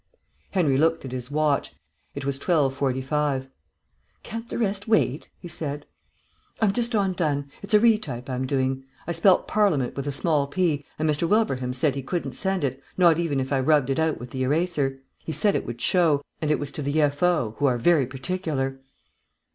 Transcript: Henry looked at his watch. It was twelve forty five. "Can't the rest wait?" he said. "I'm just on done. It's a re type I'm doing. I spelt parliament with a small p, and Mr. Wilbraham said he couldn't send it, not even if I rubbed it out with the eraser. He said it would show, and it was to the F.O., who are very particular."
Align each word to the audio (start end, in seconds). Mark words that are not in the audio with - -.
Henry 0.49 0.79
looked 0.79 1.05
at 1.05 1.11
his 1.11 1.29
watch. 1.29 1.75
It 2.15 2.25
was 2.25 2.39
twelve 2.39 2.73
forty 2.73 3.03
five. 3.03 3.49
"Can't 4.23 4.49
the 4.49 4.57
rest 4.57 4.87
wait?" 4.87 5.29
he 5.37 5.47
said. 5.47 5.85
"I'm 6.59 6.71
just 6.73 6.95
on 6.95 7.13
done. 7.13 7.51
It's 7.61 7.75
a 7.75 7.79
re 7.79 7.99
type 7.99 8.27
I'm 8.27 8.47
doing. 8.47 8.83
I 9.05 9.11
spelt 9.11 9.47
parliament 9.47 9.93
with 9.95 10.07
a 10.07 10.11
small 10.11 10.47
p, 10.47 10.83
and 10.97 11.07
Mr. 11.07 11.29
Wilbraham 11.29 11.71
said 11.73 11.93
he 11.93 12.01
couldn't 12.01 12.33
send 12.33 12.63
it, 12.63 12.81
not 12.97 13.19
even 13.19 13.39
if 13.39 13.53
I 13.53 13.59
rubbed 13.59 13.91
it 13.91 13.99
out 13.99 14.19
with 14.19 14.31
the 14.31 14.41
eraser. 14.41 14.99
He 15.19 15.31
said 15.33 15.53
it 15.53 15.67
would 15.67 15.79
show, 15.79 16.23
and 16.41 16.49
it 16.49 16.57
was 16.57 16.71
to 16.71 16.81
the 16.81 16.99
F.O., 16.99 17.53
who 17.59 17.67
are 17.67 17.77
very 17.77 18.07
particular." 18.07 18.79